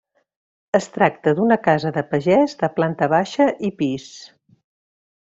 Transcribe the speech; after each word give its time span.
Es 0.77 0.87
tracta 0.93 1.33
d'una 1.39 1.57
casa 1.67 1.91
de 1.97 2.03
pagès 2.13 2.57
de 2.63 2.71
planta 2.79 3.11
baixa 3.15 3.49
i 3.71 3.75
pis. 3.83 4.09